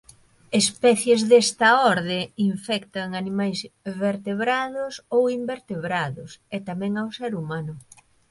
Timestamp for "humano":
7.39-7.73